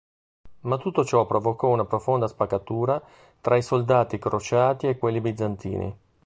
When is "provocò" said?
1.27-1.67